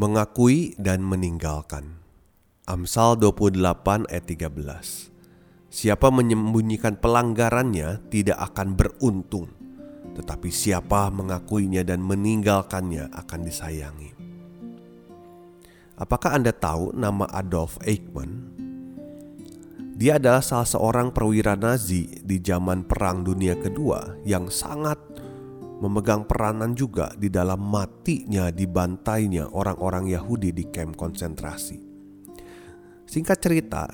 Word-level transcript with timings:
Mengakui 0.00 0.72
dan 0.80 1.04
meninggalkan. 1.04 2.00
Amsal 2.64 3.20
28 3.20 4.08
ayat 4.08 4.24
13. 4.24 5.12
Siapa 5.68 6.08
menyembunyikan 6.08 6.96
pelanggarannya 6.96 8.08
tidak 8.08 8.40
akan 8.48 8.80
beruntung, 8.80 9.52
tetapi 10.16 10.48
siapa 10.48 11.12
mengakuinya 11.12 11.84
dan 11.84 12.00
meninggalkannya 12.00 13.12
akan 13.12 13.40
disayangi. 13.44 14.16
Apakah 16.00 16.32
Anda 16.32 16.56
tahu 16.56 16.96
nama 16.96 17.28
Adolf 17.36 17.76
Eichmann? 17.84 18.56
Dia 20.00 20.16
adalah 20.16 20.40
salah 20.40 20.64
seorang 20.64 21.12
perwira 21.12 21.60
Nazi 21.60 22.08
di 22.24 22.40
zaman 22.40 22.88
Perang 22.88 23.20
Dunia 23.20 23.52
Kedua 23.52 24.16
yang 24.24 24.48
sangat 24.48 24.96
memegang 25.80 26.28
peranan 26.28 26.76
juga 26.76 27.10
di 27.16 27.32
dalam 27.32 27.58
matinya 27.64 28.52
dibantainya 28.52 29.48
orang-orang 29.48 30.12
Yahudi 30.12 30.52
di 30.52 30.68
kamp 30.68 30.94
konsentrasi. 30.94 31.80
Singkat 33.08 33.38
cerita, 33.42 33.84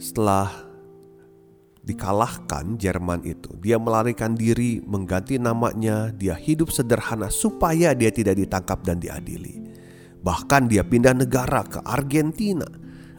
setelah 0.00 0.50
dikalahkan 1.86 2.74
Jerman 2.80 3.22
itu, 3.22 3.54
dia 3.62 3.78
melarikan 3.78 4.34
diri, 4.34 4.82
mengganti 4.82 5.38
namanya, 5.38 6.10
dia 6.10 6.34
hidup 6.34 6.74
sederhana 6.74 7.30
supaya 7.30 7.94
dia 7.94 8.10
tidak 8.10 8.40
ditangkap 8.40 8.82
dan 8.82 8.98
diadili. 8.98 9.62
Bahkan 10.26 10.66
dia 10.66 10.82
pindah 10.82 11.14
negara 11.14 11.62
ke 11.62 11.78
Argentina 11.86 12.66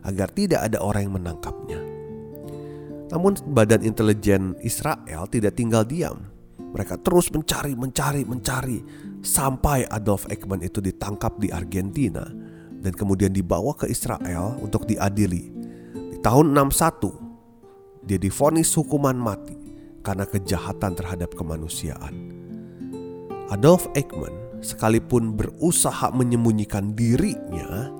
agar 0.03 0.27
tidak 0.35 0.67
ada 0.67 0.83
orang 0.83 1.07
yang 1.07 1.15
menangkapnya. 1.23 1.79
Namun 3.07 3.39
badan 3.55 3.87
intelijen 3.87 4.59
Israel 4.59 5.23
tidak 5.31 5.55
tinggal 5.55 5.87
diam. 5.87 6.27
Mereka 6.67 6.99
terus 6.99 7.31
mencari, 7.31 7.73
mencari, 7.73 8.21
mencari 8.27 8.79
sampai 9.23 9.87
Adolf 9.87 10.27
Eichmann 10.27 10.63
itu 10.63 10.83
ditangkap 10.83 11.39
di 11.39 11.47
Argentina 11.49 12.27
dan 12.83 12.93
kemudian 12.93 13.31
dibawa 13.31 13.73
ke 13.73 13.87
Israel 13.89 14.59
untuk 14.59 14.85
diadili. 14.85 15.49
Di 15.95 16.17
tahun 16.19 16.51
61 16.53 18.07
dia 18.07 18.19
difonis 18.19 18.71
hukuman 18.75 19.15
mati 19.15 19.55
karena 20.03 20.23
kejahatan 20.23 20.95
terhadap 20.95 21.35
kemanusiaan. 21.35 22.15
Adolf 23.51 23.87
Eichmann 23.95 24.47
sekalipun 24.63 25.35
berusaha 25.35 26.11
menyembunyikan 26.15 26.95
dirinya, 26.95 27.91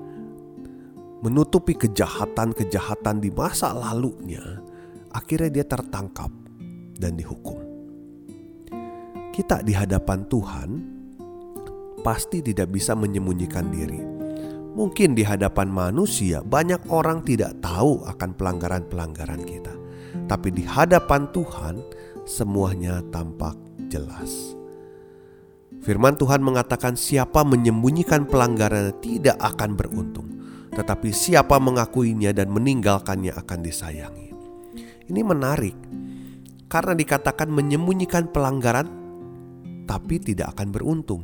menutupi 1.23 1.75
kejahatan-kejahatan 1.75 3.19
di 3.19 3.29
masa 3.31 3.75
lalunya, 3.75 4.63
akhirnya 5.11 5.61
dia 5.61 5.65
tertangkap 5.67 6.31
dan 6.97 7.19
dihukum. 7.19 7.67
Kita 9.37 9.61
di 9.61 9.70
hadapan 9.70 10.25
Tuhan 10.25 10.70
pasti 12.02 12.42
tidak 12.42 12.73
bisa 12.73 12.98
menyembunyikan 12.98 13.70
diri. 13.70 14.02
Mungkin 14.73 15.14
di 15.14 15.21
hadapan 15.21 15.70
manusia 15.70 16.42
banyak 16.42 16.89
orang 16.89 17.21
tidak 17.21 17.53
tahu 17.61 18.02
akan 18.09 18.33
pelanggaran-pelanggaran 18.33 19.45
kita. 19.45 19.77
Tapi 20.25 20.49
di 20.49 20.65
hadapan 20.65 21.30
Tuhan 21.30 21.77
semuanya 22.25 23.05
tampak 23.14 23.53
jelas. 23.93 24.58
Firman 25.86 26.17
Tuhan 26.17 26.42
mengatakan 26.42 26.98
siapa 26.98 27.45
menyembunyikan 27.45 28.25
pelanggaran 28.25 28.89
tidak 29.05 29.37
akan 29.37 29.77
beruntung. 29.77 30.33
Tetapi 30.73 31.14
siapa 31.14 31.61
mengakuinya 31.61 32.33
dan 32.33 32.49
meninggalkannya 32.49 33.37
akan 33.37 33.59
disayangi. 33.61 34.33
Ini 35.05 35.21
menarik 35.21 35.77
karena 36.65 36.98
dikatakan 36.98 37.54
menyembunyikan 37.54 38.33
pelanggaran 38.33 39.06
tapi 39.87 40.20
tidak 40.20 40.53
akan 40.53 40.67
beruntung. 40.70 41.23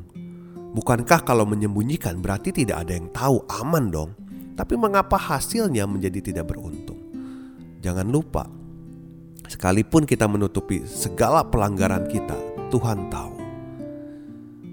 Bukankah 0.74 1.22
kalau 1.22 1.46
menyembunyikan 1.46 2.18
berarti 2.18 2.50
tidak 2.50 2.88
ada 2.88 2.97
yang 2.97 3.12
tahu 3.13 3.46
aman 3.62 3.94
dong? 3.94 4.12
Tapi 4.57 4.74
mengapa 4.74 5.19
hasilnya 5.19 5.85
menjadi 5.85 6.34
tidak 6.34 6.50
beruntung? 6.50 6.97
Jangan 7.84 8.07
lupa, 8.09 8.47
sekalipun 9.46 10.07
kita 10.07 10.25
menutupi 10.25 10.81
segala 10.88 11.46
pelanggaran 11.46 12.07
kita, 12.09 12.38
Tuhan 12.72 13.12
tahu. 13.12 13.35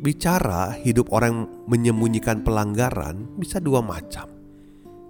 Bicara 0.01 0.73
hidup 0.81 1.13
orang 1.13 1.45
menyembunyikan 1.69 2.41
pelanggaran 2.41 3.37
bisa 3.37 3.61
dua 3.61 3.85
macam. 3.85 4.31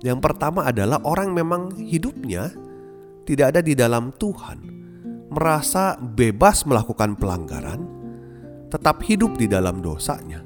Yang 0.03 0.19
pertama 0.19 0.67
adalah 0.67 0.99
orang 1.07 1.31
memang 1.31 1.71
hidupnya 1.77 2.51
tidak 3.29 3.55
ada 3.55 3.61
di 3.63 3.79
dalam 3.79 4.11
Tuhan, 4.17 4.59
merasa 5.31 5.95
bebas 5.95 6.67
melakukan 6.67 7.15
pelanggaran, 7.15 7.87
tetap 8.71 9.03
hidup 9.03 9.35
di 9.35 9.51
dalam 9.51 9.83
dosanya, 9.83 10.41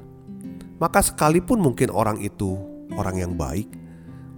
maka 0.81 0.99
sekalipun 0.99 1.61
mungkin 1.61 1.93
orang 1.93 2.19
itu 2.19 2.57
orang 2.97 3.15
yang 3.21 3.33
baik, 3.37 3.69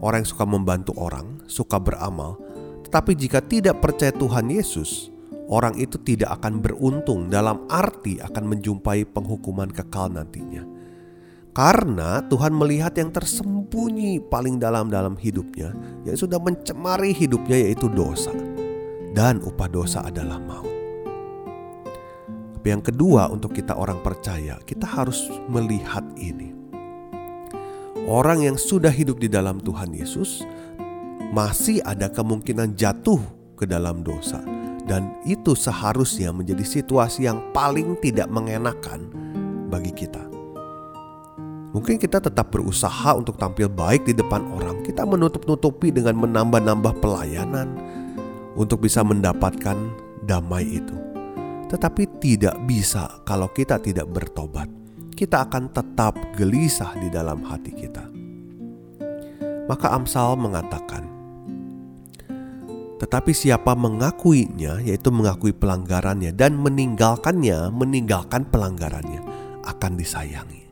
orang 0.03 0.21
yang 0.21 0.29
suka 0.29 0.45
membantu 0.45 0.93
orang, 0.99 1.41
suka 1.47 1.79
beramal, 1.81 2.37
tetapi 2.85 3.15
jika 3.17 3.41
tidak 3.41 3.81
percaya 3.81 4.13
Tuhan 4.13 4.51
Yesus, 4.51 5.09
orang 5.49 5.79
itu 5.79 5.97
tidak 6.03 6.37
akan 6.37 6.59
beruntung 6.59 7.31
dalam 7.31 7.65
arti 7.71 8.19
akan 8.19 8.43
menjumpai 8.53 9.07
penghukuman 9.09 9.71
kekal 9.71 10.11
nantinya. 10.11 10.67
Karena 11.57 12.21
Tuhan 12.21 12.53
melihat 12.53 12.93
yang 13.01 13.09
tersembunyi 13.09 14.21
paling 14.29 14.61
dalam-dalam 14.61 15.17
hidupnya 15.17 15.73
Yang 16.05 16.29
sudah 16.29 16.37
mencemari 16.37 17.17
hidupnya 17.17 17.57
yaitu 17.57 17.89
dosa. 17.89 18.29
Dan 19.09 19.41
upah 19.41 19.65
dosa 19.65 20.05
adalah 20.05 20.37
maut 20.37 20.76
yang 22.67 22.83
kedua 22.83 23.31
untuk 23.31 23.55
kita 23.55 23.73
orang 23.75 24.03
percaya 24.03 24.59
Kita 24.61 24.83
harus 24.83 25.31
melihat 25.47 26.03
ini 26.19 26.51
Orang 28.07 28.43
yang 28.43 28.55
sudah 28.59 28.91
hidup 28.91 29.19
di 29.19 29.31
dalam 29.31 29.63
Tuhan 29.63 29.95
Yesus 29.95 30.43
Masih 31.31 31.79
ada 31.87 32.11
kemungkinan 32.11 32.75
jatuh 32.75 33.19
ke 33.55 33.63
dalam 33.63 34.03
dosa 34.03 34.43
Dan 34.83 35.15
itu 35.23 35.55
seharusnya 35.55 36.35
menjadi 36.35 36.63
situasi 36.63 37.27
yang 37.27 37.39
paling 37.55 37.95
tidak 37.99 38.27
mengenakan 38.31 39.11
bagi 39.67 39.91
kita 39.91 40.27
Mungkin 41.77 41.99
kita 42.01 42.17
tetap 42.17 42.49
berusaha 42.49 43.13
untuk 43.13 43.37
tampil 43.37 43.69
baik 43.69 44.07
di 44.07 44.17
depan 44.17 44.41
orang. 44.49 44.81
Kita 44.81 45.05
menutup-nutupi 45.05 45.93
dengan 45.93 46.17
menambah-nambah 46.25 47.03
pelayanan 47.03 47.69
untuk 48.57 48.81
bisa 48.81 49.05
mendapatkan 49.05 49.77
damai 50.25 50.81
itu. 50.81 51.06
Tetapi 51.67 52.03
tidak 52.23 52.55
bisa 52.63 53.23
kalau 53.27 53.51
kita 53.51 53.79
tidak 53.83 54.07
bertobat. 54.07 54.71
Kita 55.17 55.49
akan 55.49 55.73
tetap 55.73 56.13
gelisah 56.37 56.93
di 56.95 57.09
dalam 57.09 57.41
hati 57.43 57.73
kita. 57.73 58.05
Maka 59.67 59.91
Amsal 59.91 60.39
mengatakan, 60.39 61.17
tetapi 62.97 63.29
siapa 63.29 63.77
mengakuinya, 63.77 64.81
yaitu 64.81 65.13
mengakui 65.13 65.53
pelanggarannya 65.53 66.33
dan 66.33 66.57
meninggalkannya, 66.57 67.69
meninggalkan 67.69 68.49
pelanggarannya, 68.49 69.21
akan 69.61 69.91
disayangi. 69.93 70.65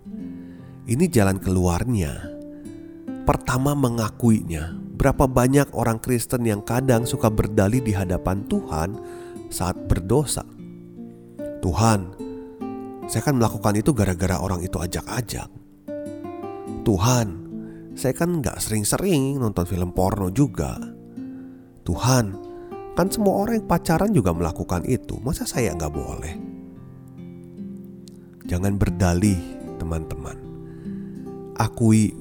Ini 0.89 1.05
jalan 1.09 1.37
keluarnya. 1.37 2.13
Pertama 3.25 3.77
mengakuinya. 3.77 4.73
Berapa 4.95 5.27
banyak 5.29 5.75
orang 5.75 5.99
Kristen 5.99 6.47
yang 6.47 6.63
kadang 6.63 7.03
suka 7.05 7.29
berdalih 7.29 7.83
di 7.83 7.93
hadapan 7.93 8.45
Tuhan 8.47 8.97
saat 9.51 9.75
berdosa. 9.85 10.54
Tuhan, 11.65 11.99
saya 13.09 13.21
kan 13.25 13.41
melakukan 13.41 13.73
itu 13.73 13.89
gara-gara 13.97 14.37
orang 14.37 14.61
itu 14.61 14.77
ajak-ajak. 14.77 15.49
Tuhan, 16.85 17.27
saya 17.97 18.13
kan 18.13 18.37
nggak 18.37 18.61
sering-sering 18.61 19.41
nonton 19.41 19.65
film 19.65 19.89
porno 19.89 20.29
juga. 20.29 20.77
Tuhan, 21.81 22.25
kan 22.93 23.07
semua 23.09 23.41
orang 23.41 23.65
yang 23.65 23.65
pacaran 23.65 24.13
juga 24.13 24.29
melakukan 24.37 24.85
itu. 24.85 25.17
Masa 25.25 25.49
saya 25.49 25.73
nggak 25.73 25.93
boleh? 25.93 26.33
Jangan 28.45 28.77
berdalih, 28.77 29.41
teman-teman 29.81 30.45
akui 31.55 32.11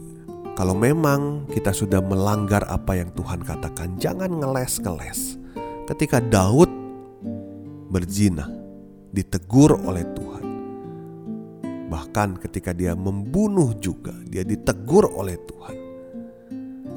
kalau 0.55 0.79
memang 0.79 1.51
kita 1.51 1.75
sudah 1.75 1.99
melanggar 1.99 2.63
apa 2.71 2.95
yang 2.95 3.11
Tuhan 3.19 3.43
katakan, 3.43 3.99
jangan 3.99 4.39
ngeles-ngeles. 4.39 5.43
Ketika 5.91 6.23
Daud 6.23 6.71
berzina, 7.91 8.47
ditegur 9.15 9.79
oleh 9.79 10.03
Tuhan. 10.11 10.45
Bahkan 11.87 12.43
ketika 12.43 12.75
dia 12.75 12.99
membunuh 12.99 13.71
juga, 13.79 14.11
dia 14.27 14.43
ditegur 14.43 15.07
oleh 15.07 15.39
Tuhan. 15.47 15.77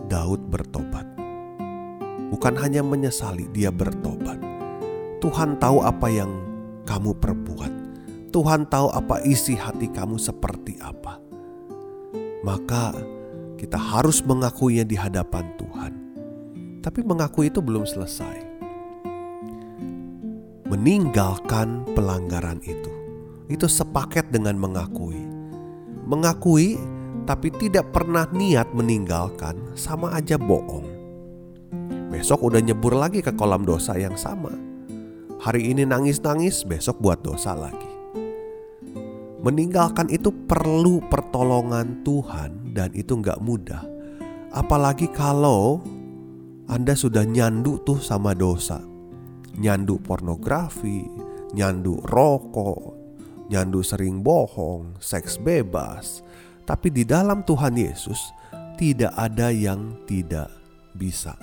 Daud 0.09 0.49
bertobat. 0.49 1.05
Bukan 2.33 2.57
hanya 2.57 2.81
menyesali, 2.81 3.45
dia 3.53 3.69
bertobat. 3.69 4.41
Tuhan 5.21 5.61
tahu 5.61 5.85
apa 5.85 6.07
yang 6.09 6.31
kamu 6.89 7.13
perbuat. 7.21 7.73
Tuhan 8.33 8.65
tahu 8.65 8.89
apa 8.89 9.21
isi 9.21 9.53
hati 9.53 9.85
kamu 9.93 10.17
seperti 10.17 10.81
apa. 10.81 11.21
Maka 12.41 12.97
kita 13.61 13.77
harus 13.77 14.25
mengakuinya 14.25 14.85
di 14.87 14.97
hadapan 14.97 15.45
Tuhan. 15.59 15.93
Tapi 16.81 16.99
mengakui 17.03 17.51
itu 17.51 17.59
belum 17.59 17.83
selesai. 17.83 18.46
Meninggalkan 20.67 21.87
pelanggaran 21.95 22.59
itu. 22.59 22.91
Itu 23.47 23.71
sepaket 23.71 24.35
dengan 24.35 24.59
mengakui. 24.59 25.23
Mengakui 26.03 26.75
tapi 27.23 27.51
tidak 27.55 27.95
pernah 27.95 28.27
niat 28.31 28.71
meninggalkan 28.75 29.55
sama 29.79 30.11
aja 30.15 30.35
bohong. 30.35 30.83
Besok 32.11 32.51
udah 32.51 32.59
nyebur 32.59 32.95
lagi 32.95 33.23
ke 33.23 33.31
kolam 33.35 33.63
dosa 33.63 33.95
yang 33.95 34.15
sama. 34.19 34.51
Hari 35.39 35.71
ini 35.71 35.87
nangis-nangis, 35.87 36.67
besok 36.67 36.99
buat 36.99 37.23
dosa 37.23 37.55
lagi. 37.55 37.91
Meninggalkan 39.39 40.11
itu 40.11 40.35
perlu 40.51 40.99
pertolongan 41.07 42.03
Tuhan 42.03 42.75
dan 42.75 42.91
itu 42.91 43.15
nggak 43.15 43.39
mudah. 43.39 43.83
Apalagi 44.51 45.07
kalau 45.15 45.79
Anda 46.67 46.91
sudah 46.91 47.23
nyandu 47.23 47.79
tuh 47.87 48.03
sama 48.03 48.35
dosa. 48.35 48.96
Nyandu 49.57 49.97
pornografi, 50.01 51.05
nyandu 51.57 51.97
rokok, 52.05 52.93
nyandu 53.49 53.81
sering 53.81 54.21
bohong, 54.21 54.97
seks 55.01 55.41
bebas. 55.41 56.21
Tapi 56.67 56.93
di 56.93 57.03
dalam 57.07 57.41
Tuhan 57.41 57.73
Yesus 57.73 58.19
tidak 58.77 59.13
ada 59.17 59.49
yang 59.49 60.05
tidak 60.05 60.53
bisa. 60.93 61.33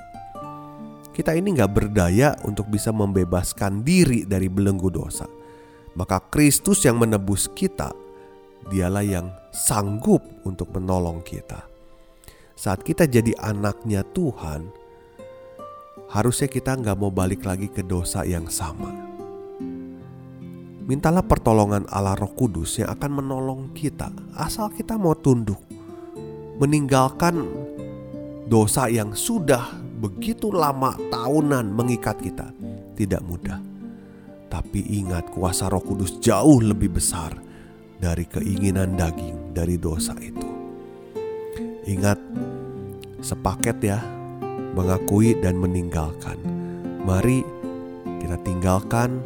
Kita 1.15 1.35
ini 1.35 1.55
nggak 1.55 1.73
berdaya 1.75 2.35
untuk 2.47 2.71
bisa 2.71 2.91
membebaskan 2.91 3.83
diri 3.87 4.27
dari 4.27 4.51
belenggu 4.51 4.91
dosa 4.91 5.27
maka 5.95 6.19
Kristus 6.31 6.83
yang 6.83 6.99
menebus 6.99 7.47
kita, 7.55 7.95
dialah 8.69 9.07
yang 9.07 9.31
sanggup 9.55 10.23
untuk 10.43 10.71
menolong 10.75 11.23
kita. 11.23 11.67
Saat 12.55 12.87
kita 12.87 13.07
jadi 13.07 13.35
anaknya 13.39 14.07
Tuhan, 14.15 14.71
harusnya 16.11 16.49
kita 16.49 16.77
nggak 16.77 16.97
mau 16.99 17.13
balik 17.13 17.45
lagi 17.45 17.69
ke 17.69 17.85
dosa 17.85 18.25
yang 18.25 18.49
sama. 18.51 18.93
Mintalah 20.85 21.25
pertolongan 21.25 21.89
Allah 21.89 22.13
Roh 22.13 22.33
Kudus 22.37 22.77
yang 22.77 22.93
akan 22.93 23.25
menolong 23.25 23.73
kita, 23.73 24.13
asal 24.37 24.69
kita 24.69 25.01
mau 25.01 25.17
tunduk, 25.17 25.61
meninggalkan 26.61 27.41
dosa 28.45 28.93
yang 28.93 29.17
sudah 29.17 29.73
begitu 30.01 30.53
lama 30.53 30.93
tahunan 31.09 31.73
mengikat 31.73 32.21
kita. 32.21 32.53
Tidak 32.95 33.25
mudah 33.25 33.75
tapi 34.55 34.87
ingat 34.87 35.35
kuasa 35.35 35.67
roh 35.67 35.83
kudus 35.83 36.23
jauh 36.23 36.63
lebih 36.63 36.95
besar 36.95 37.35
dari 37.99 38.23
keinginan 38.23 38.95
daging 38.95 39.51
dari 39.51 39.75
dosa 39.75 40.15
itu. 40.23 40.47
Ingat 41.91 42.23
sepaket 43.19 43.83
ya 43.83 43.99
mengakui 44.75 45.39
dan 45.39 45.57
meninggalkan. 45.57 46.37
Mari 47.07 47.47
kita 48.21 48.37
tinggalkan 48.43 49.23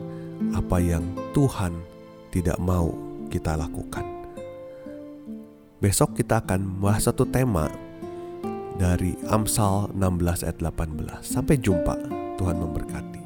apa 0.55 0.79
yang 0.79 1.03
Tuhan 1.33 1.75
tidak 2.31 2.61
mau 2.61 2.93
kita 3.33 3.57
lakukan. 3.57 4.05
Besok 5.79 6.19
kita 6.19 6.43
akan 6.43 6.83
bahas 6.83 7.07
satu 7.07 7.23
tema 7.25 7.71
dari 8.79 9.15
Amsal 9.31 9.91
16 9.95 10.47
ayat 10.47 10.59
18. 10.63 11.23
Sampai 11.23 11.59
jumpa. 11.59 11.95
Tuhan 12.39 12.55
memberkati. 12.55 13.18